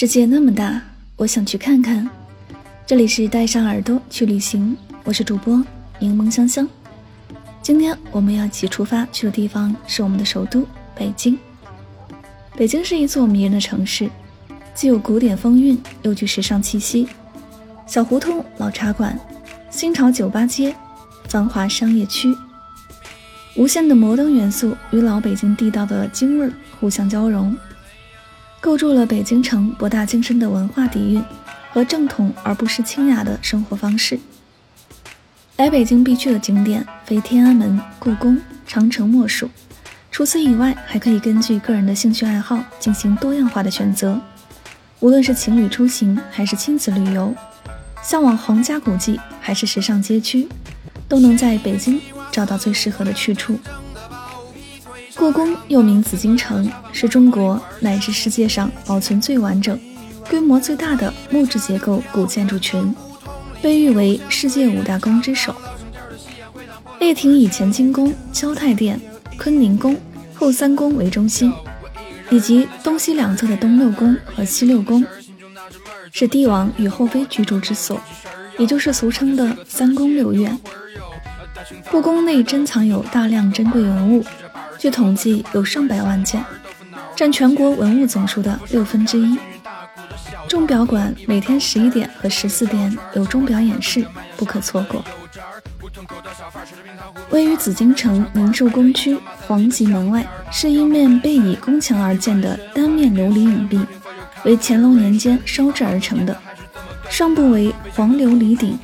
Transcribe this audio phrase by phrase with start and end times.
[0.00, 0.80] 世界那么大，
[1.16, 2.08] 我想去看看。
[2.86, 5.60] 这里是带上耳朵去旅行，我是主播
[5.98, 6.68] 柠檬香香。
[7.60, 11.36] 今天我们要一起出发去的地方是我们的首都北京。
[12.54, 14.08] 北京是一座迷人的城市，
[14.72, 17.08] 既有古典风韵，又具时尚气息。
[17.84, 19.18] 小胡同、老茶馆、
[19.68, 20.72] 新潮酒吧街、
[21.28, 22.32] 繁华商业区，
[23.56, 27.52] 无限的摩登元素与老北京地道的京味儿互相交融。
[28.60, 31.22] 构筑了北京城博大精深的文化底蕴
[31.72, 34.18] 和正统而不失清雅的生活方式。
[35.56, 39.48] 来北京必去的景点非天安门、故宫、长城莫属。
[40.10, 44.20] 除此以外，还可以根据个人的兴趣爱好进行多样化的选择。
[45.00, 47.32] 无论是情侣出行还是亲子旅游，
[48.02, 50.48] 向往皇家古迹还是时尚街区，
[51.08, 52.00] 都能在北京
[52.32, 53.58] 找到最适合的去处。
[55.18, 59.76] 故宫又名紫禁城，是中国乃至世界上保存最完整、
[60.30, 62.94] 规模最大的木质结构古建筑群，
[63.60, 65.52] 被誉为世界五大宫之首。
[67.00, 69.00] 列亭以乾清宫、交泰殿、
[69.36, 69.96] 坤宁宫、
[70.34, 71.52] 后三宫为中心，
[72.30, 75.04] 以及东西两侧的东六宫和西六宫，
[76.12, 78.00] 是帝王与后妃居住之所，
[78.56, 80.56] 也就是俗称的三宫六院。
[81.90, 84.24] 故宫内珍藏有大量珍贵文物。
[84.78, 86.42] 据统计，有上百万件，
[87.16, 89.36] 占全国文物总数的六分之一。
[90.48, 94.04] 钟表馆每天十一点和十四点有钟表演示，
[94.36, 95.04] 不可错过。
[97.30, 103.80] 位于紫禁城明寿宫区皇极门外，是一面背倚宫墙而建的单面琉璃影壁，
[104.44, 106.36] 为乾隆年间烧制而成的。
[107.10, 108.78] 上部为黄琉璃顶，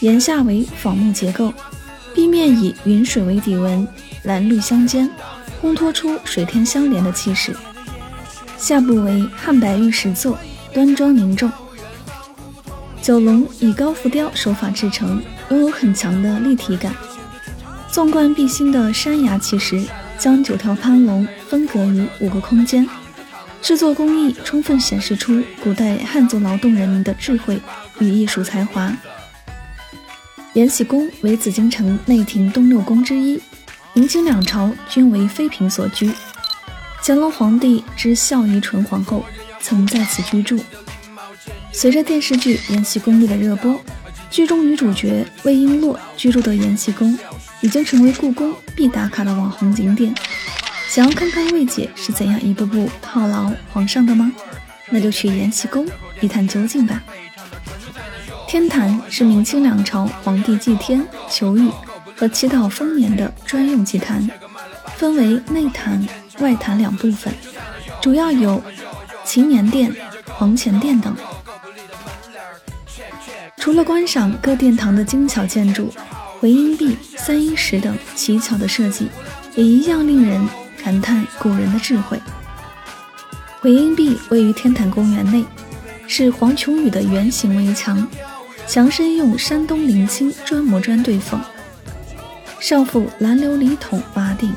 [0.00, 1.52] 檐下为仿木结构，
[2.14, 3.88] 壁面以云水为底纹。
[4.24, 5.08] 蓝绿相间，
[5.62, 7.54] 烘托出水天相连的气势。
[8.56, 10.38] 下部为汉白玉石座，
[10.72, 11.50] 端庄凝重。
[13.02, 16.94] 九龙以高浮雕手法制成，拥有很强的立体感。
[17.90, 19.82] 纵贯碧心的山崖奇石，
[20.18, 22.86] 将九条蟠龙分隔于五个空间，
[23.62, 27.60] 制作工艺充分显示出古代汉族劳动人民的智慧
[27.98, 28.92] 与艺术才华。
[30.52, 33.40] 延禧宫为紫禁城内廷东六宫之一。
[34.00, 36.10] 明清两朝均为妃嫔所居，
[37.02, 39.22] 乾隆皇帝之孝仪纯皇后
[39.60, 40.58] 曾在此居住。
[41.70, 43.78] 随着电视剧《延禧攻略》的热播，
[44.30, 47.14] 剧中女主角魏璎珞居住的延禧宫
[47.60, 50.14] 已经成为故宫必打卡的网红景点。
[50.88, 54.32] 想要看看魏姐是怎样一步步套牢皇上的吗？
[54.88, 55.86] 那就去延禧宫
[56.22, 57.02] 一探究竟吧。
[58.48, 61.70] 天坛是明清两朝皇帝祭天求雨。
[62.20, 64.28] 和祈祷丰年的专用祭坛，
[64.98, 66.06] 分为内坛、
[66.40, 67.32] 外坛两部分，
[68.02, 68.62] 主要有
[69.24, 69.90] 祈年殿、
[70.26, 71.16] 皇前殿等。
[73.56, 75.90] 除了观赏各殿堂的精巧建筑、
[76.38, 79.08] 回音壁、三阴石等奇巧的设计，
[79.54, 80.46] 也一样令人
[80.84, 82.20] 感叹古人的智慧。
[83.60, 85.42] 回音壁位于天坛公园内，
[86.06, 88.06] 是黄琼宇的圆形围墙，
[88.66, 91.40] 墙身用山东临清砖模砖对缝，
[92.60, 94.54] 上覆蓝琉璃筒瓦顶。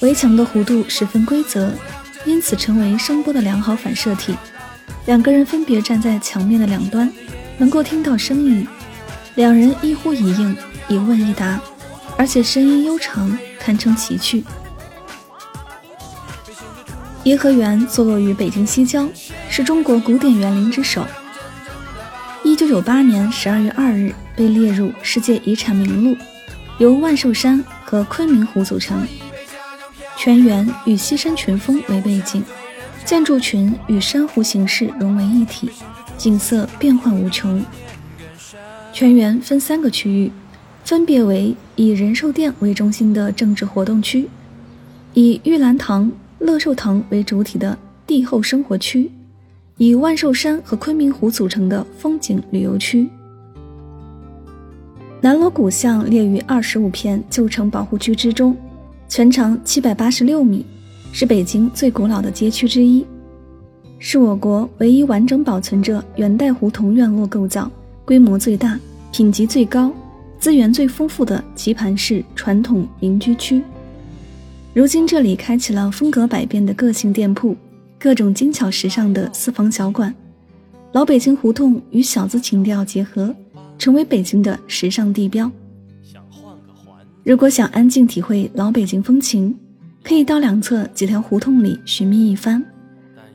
[0.00, 1.72] 围墙的弧度十分规则，
[2.26, 4.36] 因此成为声波的良好反射体。
[5.06, 7.10] 两个人分别站在墙面的两端，
[7.56, 8.66] 能够听到声音。
[9.36, 10.56] 两人一呼一应，
[10.88, 11.60] 一问一答，
[12.18, 14.44] 而且声音悠长，堪称奇趣。
[17.22, 19.08] 颐和园坐落于北京西郊，
[19.48, 21.06] 是中国古典园林之首。
[22.42, 26.16] 一九九八年十二月二日被列入世界遗产名录，
[26.78, 29.06] 由万寿山和昆明湖组成，
[30.16, 32.42] 全园与西山群峰为背景。
[33.04, 35.68] 建筑群与珊瑚形式融为一体，
[36.16, 37.62] 景色变幻无穷。
[38.92, 40.30] 全园分三个区域，
[40.84, 44.28] 分别为以仁寿殿为中心的政治活动区，
[45.14, 47.76] 以玉兰堂、乐寿堂为主体的
[48.06, 49.10] 帝后生活区，
[49.78, 53.08] 以万寿山和昆明湖组成的风景旅游区。
[55.24, 58.56] 南锣鼓巷列于二十五片旧城保护区之中，
[59.08, 60.66] 全长七百八十六米。
[61.12, 63.06] 是北京最古老的街区之一，
[64.00, 67.70] 是我国唯一完整保存着元代胡同院落构造、
[68.04, 68.80] 规模最大、
[69.12, 69.92] 品级最高、
[70.40, 73.62] 资源最丰富的棋盘式传统民居区。
[74.74, 77.54] 如今这里开启了风格百变的个性店铺，
[77.96, 80.12] 各种精巧时尚的私房小馆，
[80.90, 83.32] 老北京胡同与小资情调结合，
[83.82, 85.50] 成为北京的时尚地标。
[87.24, 89.52] 如果想安静体会老北京风情。
[90.04, 92.60] 可以到两侧几条胡同里寻觅一番，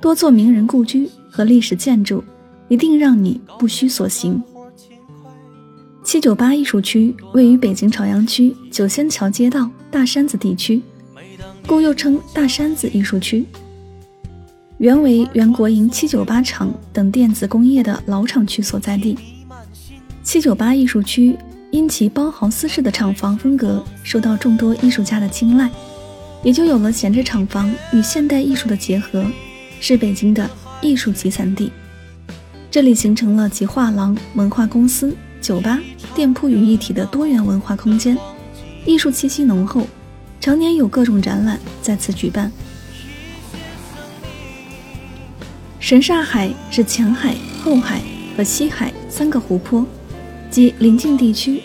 [0.00, 2.22] 多座名人故居和历史建筑，
[2.66, 4.42] 一定让你不虚所行。
[6.02, 10.82] 七九八艺术区位于北京朝阳区九仙桥街道大山子地区，
[11.64, 13.46] 故又称大山子艺术区。
[14.78, 19.16] 原为原国营七九八厂等电子工业的老厂区所在地。
[20.28, 21.34] 七九八艺术区
[21.70, 25.70] 因其包豪斯式的厂房风格，受到众多艺术家的青睐。
[26.42, 29.24] 也就有了闲置厂房与现代艺术的结合，
[29.80, 30.46] 是北京的
[30.82, 31.72] 艺术集散地。
[32.70, 35.80] 这里形成了集画廊、文化公司、酒吧、
[36.14, 38.14] 店铺于一体的多元文化空间，
[38.84, 39.86] 艺术气息浓厚，
[40.42, 42.52] 常年有各种展览在此举办。
[45.80, 47.34] 神刹海是前海、
[47.64, 48.02] 后海
[48.36, 49.86] 和西海三个湖泊
[50.50, 51.62] 及邻近地区，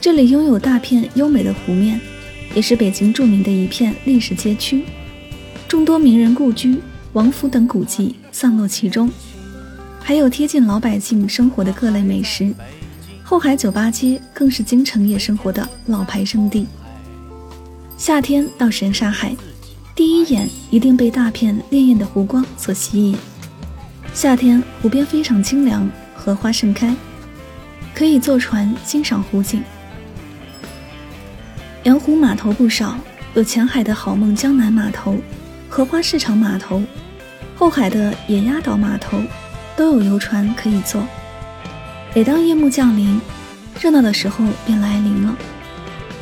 [0.00, 2.00] 这里拥有大片优美的湖面。
[2.52, 4.84] 也是北京著名的一片历史街区，
[5.68, 6.80] 众多名人故居、
[7.12, 9.08] 王府等古迹散落其中，
[10.00, 12.52] 还有贴近老百姓生活的各类美食。
[13.22, 16.66] 后海酒吧街更是京城夜生活的老牌圣地。
[17.96, 19.36] 夏天到神沙海，
[19.94, 23.16] 第一眼一定被大片潋滟的湖光所吸引。
[24.12, 26.92] 夏天湖边非常清凉，荷花盛开，
[27.94, 29.62] 可以坐船欣赏湖景。
[31.84, 32.98] 洋湖码头不少，
[33.34, 35.16] 有前海的好梦江南码头、
[35.68, 36.82] 荷花市场码头，
[37.56, 39.20] 后海的野鸭岛码头
[39.76, 41.02] 都有游船可以坐。
[42.14, 43.20] 每当夜幕降临，
[43.80, 45.36] 热闹的时候便来临了。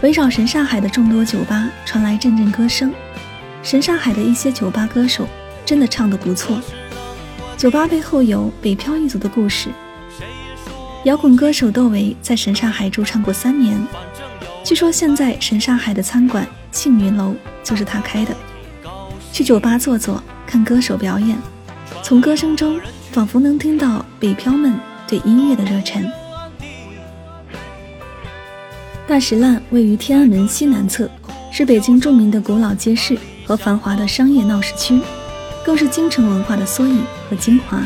[0.01, 2.95] 围绕神煞海的众多酒吧传来阵阵歌声，
[3.63, 5.27] 神煞海的一些酒吧歌手
[5.65, 6.61] 真的唱得不错。
[7.57, 9.71] 酒吧背后有北漂一族的故事。
[11.09, 13.81] 摇滚歌手窦唯在神刹海驻唱过三年。
[14.63, 17.35] 据说现在神沙海的餐馆庆云楼
[17.65, 18.37] 就是他开的。
[19.33, 21.35] 去酒吧坐坐，看歌手表演，
[22.03, 22.79] 从歌声中
[23.11, 26.07] 仿佛能听到北漂们对音乐的热忱。
[29.07, 31.09] 大石烂位于天安门西南侧，
[31.51, 35.01] 是北京著名的古老街市和繁华的商业闹市区，
[35.65, 37.83] 更是京城文化的缩影和精华。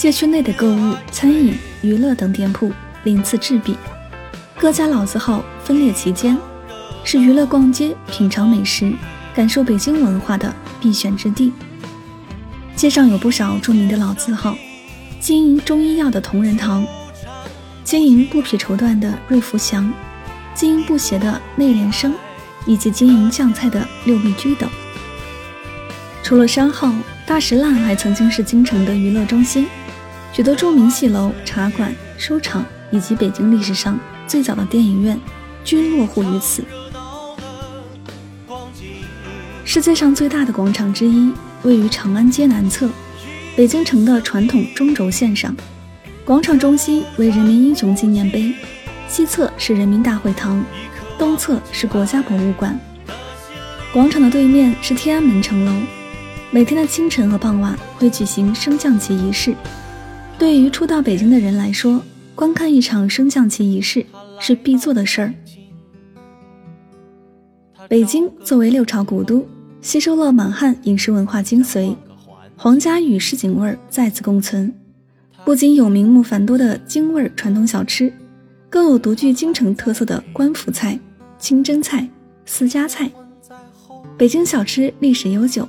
[0.00, 2.72] 街区内的购物、餐饮、娱乐等店铺
[3.04, 3.76] 鳞次栉比。
[4.58, 6.38] 各家老字号分列其间，
[7.04, 8.94] 是娱乐、逛街、品尝美食、
[9.34, 11.52] 感受北京文化的必选之地。
[12.74, 14.56] 街上有不少著名的老字号，
[15.20, 16.82] 经营中医药的同仁堂，
[17.84, 19.92] 经营布匹绸缎的瑞福祥，
[20.54, 22.14] 经营布鞋的内联升，
[22.64, 24.66] 以及经营酱菜的六必居等。
[26.22, 26.90] 除了商号，
[27.26, 29.66] 大石烂还曾经是京城的娱乐中心，
[30.32, 33.98] 许多著名戏楼、茶馆、书场，以及北京历史上。
[34.28, 35.18] 最早的电影院
[35.64, 36.62] 均落户于此。
[39.64, 41.32] 世界上最大的广场之一
[41.64, 42.88] 位于长安街南侧，
[43.56, 45.52] 北京城的传统中轴线上。
[46.24, 48.54] 广场中心为人民英雄纪念碑，
[49.08, 50.64] 西侧是人民大会堂，
[51.18, 52.78] 东侧是国家博物馆。
[53.92, 55.72] 广场的对面是天安门城楼，
[56.52, 59.56] 每天的清晨和傍晚会举行升降旗仪式。
[60.40, 62.02] 对于初到北京的人来说，
[62.34, 64.06] 观看一场升降旗仪式
[64.38, 65.34] 是必做的事儿。
[67.86, 69.46] 北京作为六朝古都，
[69.82, 71.94] 吸收了满汉饮食文化精髓，
[72.56, 74.72] 皇家与市井味儿再次共存。
[75.44, 78.10] 不仅有名目繁多的京味儿传统小吃，
[78.70, 80.98] 更有独具京城特色的官府菜、
[81.38, 82.08] 清真菜、
[82.46, 83.10] 私家菜。
[84.16, 85.68] 北京小吃历史悠久，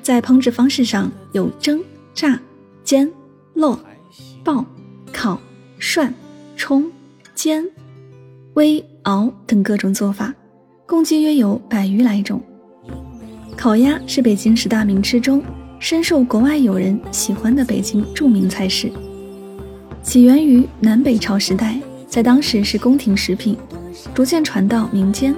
[0.00, 1.82] 在烹制方式上有蒸、
[2.14, 2.40] 炸、
[2.84, 3.10] 煎、
[3.56, 3.76] 烙、
[4.44, 4.64] 爆、
[5.12, 5.38] 烤、
[5.78, 6.12] 涮、
[6.56, 6.90] 冲、
[7.34, 7.64] 煎、
[8.54, 10.34] 煨、熬等各种做法，
[10.86, 12.40] 共计约有百余来种。
[13.56, 15.40] 烤鸭是北京十大名吃中
[15.78, 18.90] 深受国外友人喜欢的北京著名菜式，
[20.02, 23.56] 起源于南北朝时代，在当时是宫廷食品，
[24.12, 25.34] 逐渐传到民间。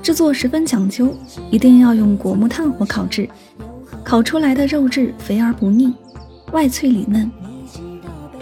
[0.00, 1.12] 制作十分讲究，
[1.50, 3.28] 一定要用果木炭火烤制，
[4.04, 5.92] 烤出来的肉质肥而不腻，
[6.52, 7.30] 外脆里嫩。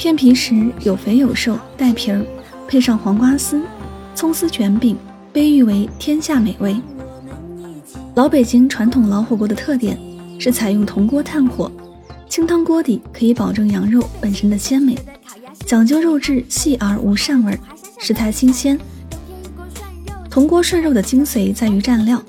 [0.00, 2.24] 片皮时有肥有瘦，带皮儿，
[2.66, 3.60] 配上黄瓜丝、
[4.14, 4.96] 葱丝卷饼，
[5.30, 6.74] 被誉为天下美味。
[8.14, 10.00] 老北京传统老火锅的特点
[10.38, 11.70] 是采用铜锅炭火，
[12.30, 14.96] 清汤锅底可以保证羊肉本身的鲜美，
[15.66, 17.60] 讲究肉质细而无膻味，
[17.98, 18.80] 食材新鲜。
[20.30, 22.24] 铜锅涮肉的精髓在于蘸料，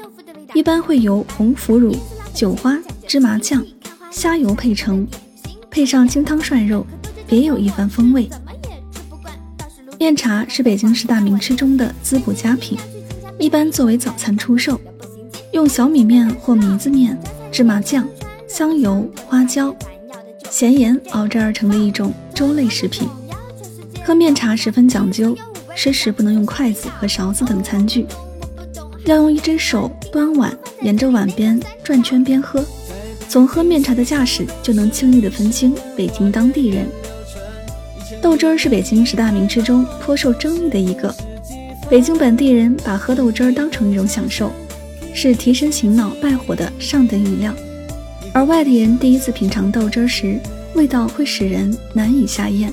[0.54, 1.96] 一般会由红腐乳、
[2.34, 3.64] 韭花、芝麻酱、
[4.12, 5.08] 虾油配成，
[5.70, 6.86] 配上清汤涮肉，
[7.32, 8.30] 别有一番风味。
[9.98, 12.78] 面茶是北京十大名吃中的滋补佳品，
[13.40, 14.78] 一般作为早餐出售，
[15.54, 17.18] 用小米面或糜子面、
[17.50, 18.06] 芝麻酱、
[18.50, 19.74] 香油、花椒、
[20.50, 23.08] 咸盐熬制而成的一种粥类食品。
[24.04, 25.34] 喝面茶十分讲究。
[25.74, 28.06] 吃时不能用筷子和勺子等餐具，
[29.06, 32.64] 要用一只手端碗，沿着碗边转圈边喝。
[33.30, 36.86] 从喝面茶的架势就能轻易地分清北京当地人。
[38.22, 41.14] 豆汁儿是北京十大名吃中颇受争议的一个。
[41.90, 44.52] 北京本地人把喝豆汁儿当成一种享受，
[45.14, 47.54] 是提神醒脑、败火的上等饮料。
[48.32, 50.40] 而外地人第一次品尝豆汁儿时，
[50.76, 52.72] 味道会使人难以下咽。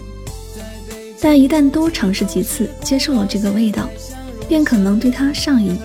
[1.21, 3.89] 但一旦多尝试几次，接受了这个味道，
[4.49, 5.77] 便可能对它上瘾。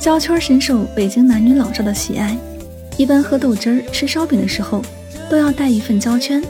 [0.00, 2.36] 焦圈深受北京男女老少的喜爱，
[2.96, 4.82] 一般喝豆汁儿、吃烧饼的时候，
[5.30, 6.42] 都要带一份焦圈，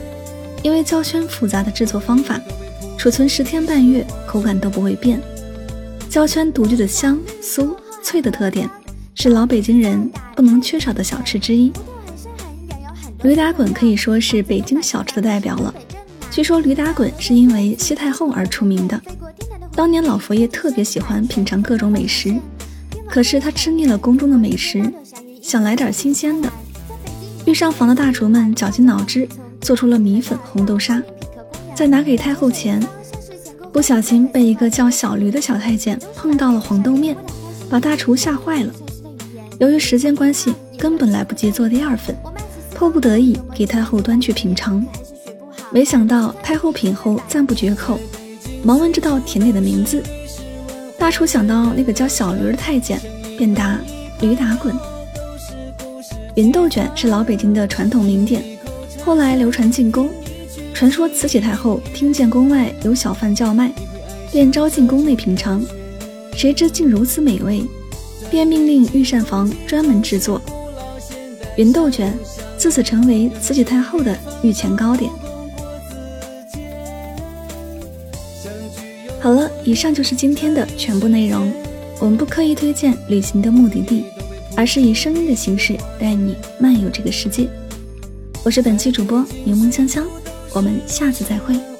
[0.63, 2.39] 因为焦圈复杂的制作方法，
[2.97, 5.21] 储存十天半月，口感都不会变。
[6.09, 8.69] 焦圈独具的香、酥、脆的特点，
[9.13, 11.71] 是老北京人不能缺少的小吃之一。
[13.23, 15.73] 驴打滚可以说是北京小吃的代表了。
[16.31, 18.99] 据说驴打滚是因为西太后而出名的。
[19.75, 22.35] 当年老佛爷特别喜欢品尝各种美食，
[23.09, 24.83] 可是他吃腻了宫中的美食，
[25.41, 26.49] 想来点新鲜的。
[27.45, 29.27] 御膳房的大厨们绞尽脑汁
[29.63, 31.01] 做出了米粉红豆沙，
[31.73, 32.85] 在拿给太后前，
[33.71, 37.15] 不小心被一个叫小驴的小太监碰到了黄豆面，
[37.69, 38.71] 把大厨吓坏了。
[39.59, 42.13] 由于时间关系，根本来不及做第二份，
[42.75, 44.85] 迫不得已给太后端去品尝。
[45.71, 47.97] 没想到太后品后赞不绝口，
[48.63, 50.03] 忙问这道甜点的名字。
[50.99, 52.99] 大厨想到那个叫小驴的太监，
[53.37, 53.79] 便答：
[54.19, 54.75] 驴打滚。
[56.35, 58.43] 芸豆卷是老北京的传统名点，
[59.05, 60.09] 后来流传进宫。
[60.73, 63.71] 传说慈禧太后听见宫外有小贩叫卖，
[64.31, 65.63] 便招进宫内品尝，
[66.35, 67.63] 谁知竟如此美味，
[68.31, 70.41] 便命令御膳房专门制作
[71.57, 72.17] 芸豆卷，
[72.57, 75.11] 自此成为慈禧太后的御前糕点。
[79.19, 81.51] 好了，以上就是今天的全部内容。
[81.99, 84.05] 我们不刻意推荐旅行的目的地，
[84.57, 87.47] 而是以声音的形式带你漫游这个世界。
[88.45, 90.05] 我是本期主播柠檬香香，
[90.53, 91.72] 我们下次再会。